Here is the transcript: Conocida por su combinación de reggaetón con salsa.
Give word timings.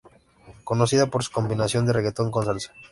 Conocida 0.63 1.05
por 1.11 1.21
su 1.23 1.31
combinación 1.31 1.85
de 1.85 1.93
reggaetón 1.93 2.31
con 2.31 2.43
salsa. 2.43 2.73